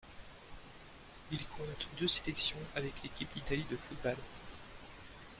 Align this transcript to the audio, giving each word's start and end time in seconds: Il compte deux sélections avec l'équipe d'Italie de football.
Il 1.31 1.45
compte 1.49 1.87
deux 1.99 2.07
sélections 2.07 2.57
avec 2.75 2.91
l'équipe 3.03 3.31
d'Italie 3.35 3.67
de 3.69 3.77
football. 3.77 4.17